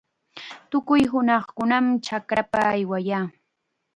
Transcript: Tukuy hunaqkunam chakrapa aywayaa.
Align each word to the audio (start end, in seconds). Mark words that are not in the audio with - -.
Tukuy 0.69 1.01
hunaqkunam 1.11 1.85
chakrapa 2.05 2.59
aywayaa. 2.73 3.25